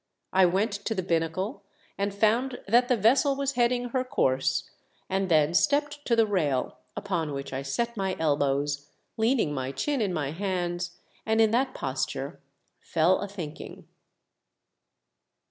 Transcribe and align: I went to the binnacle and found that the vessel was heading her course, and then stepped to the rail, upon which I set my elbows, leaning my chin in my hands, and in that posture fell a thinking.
I 0.33 0.47
went 0.47 0.71
to 0.85 0.95
the 0.95 1.03
binnacle 1.03 1.61
and 1.95 2.11
found 2.11 2.57
that 2.67 2.87
the 2.87 2.97
vessel 2.97 3.35
was 3.35 3.51
heading 3.51 3.89
her 3.89 4.03
course, 4.03 4.67
and 5.07 5.29
then 5.29 5.53
stepped 5.53 6.03
to 6.05 6.15
the 6.15 6.25
rail, 6.25 6.77
upon 6.97 7.33
which 7.33 7.53
I 7.53 7.61
set 7.61 7.95
my 7.95 8.15
elbows, 8.17 8.87
leaning 9.15 9.53
my 9.53 9.71
chin 9.71 10.01
in 10.01 10.11
my 10.11 10.31
hands, 10.31 10.97
and 11.23 11.39
in 11.39 11.51
that 11.51 11.75
posture 11.75 12.39
fell 12.79 13.19
a 13.19 13.27
thinking. 13.27 13.87